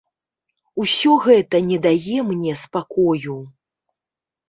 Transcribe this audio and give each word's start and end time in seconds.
Усё 0.83 1.11
гэта 1.27 1.63
не 1.69 1.77
дае 1.85 2.19
мне 2.33 2.59
спакою. 2.65 3.41